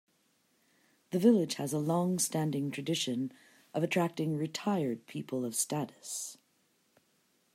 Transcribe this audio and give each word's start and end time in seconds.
The 1.11 1.19
village 1.19 1.53
has 1.57 1.73
a 1.73 1.77
long-standing 1.77 2.71
tradition 2.71 3.31
of 3.71 3.83
attracting 3.83 4.35
"retired 4.35 5.05
people 5.05 5.45
of 5.45 5.53
status". 5.53 6.37